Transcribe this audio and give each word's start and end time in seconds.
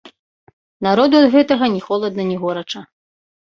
Народу 0.87 1.13
ад 1.19 1.27
гэтага 1.35 1.69
ні 1.75 1.81
холадна, 1.89 2.27
ні 2.31 2.41
горача. 2.47 2.81